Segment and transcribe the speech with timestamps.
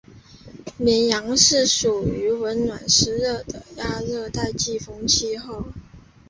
[0.77, 2.03] 绵阳市属
[2.39, 5.65] 温暖湿润的亚热带季风气候。